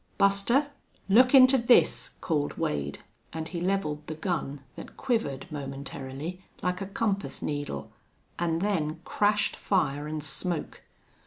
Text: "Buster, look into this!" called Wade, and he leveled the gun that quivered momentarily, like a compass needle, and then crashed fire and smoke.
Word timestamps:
"Buster, 0.17 0.71
look 1.07 1.35
into 1.35 1.59
this!" 1.59 2.15
called 2.21 2.57
Wade, 2.57 3.03
and 3.33 3.47
he 3.49 3.61
leveled 3.61 4.07
the 4.07 4.15
gun 4.15 4.61
that 4.75 4.97
quivered 4.97 5.45
momentarily, 5.51 6.41
like 6.63 6.81
a 6.81 6.87
compass 6.87 7.43
needle, 7.43 7.91
and 8.39 8.61
then 8.61 8.99
crashed 9.05 9.55
fire 9.55 10.07
and 10.07 10.23
smoke. 10.23 10.81